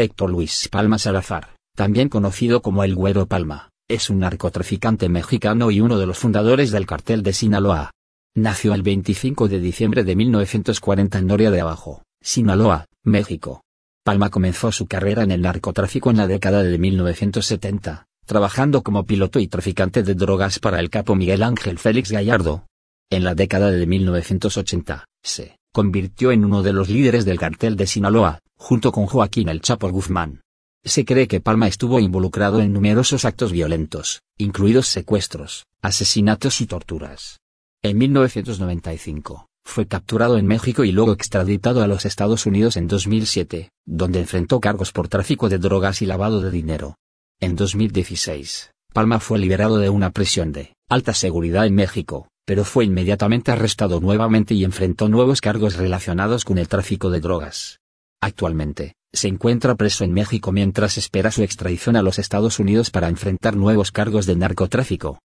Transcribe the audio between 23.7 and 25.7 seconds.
de 1980, se